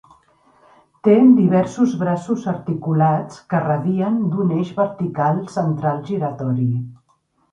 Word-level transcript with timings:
Té 1.07 1.11
diversos 1.39 1.91
braços 2.03 2.45
articulats 2.53 3.43
que 3.53 3.61
radien 3.65 4.17
d'un 4.35 4.55
eix 4.57 4.71
vertical 4.79 5.43
central 5.57 6.01
giratori. 6.11 6.67